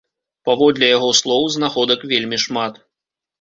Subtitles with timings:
[0.47, 2.73] Паводле яго слоў, знаходак вельмі шмат.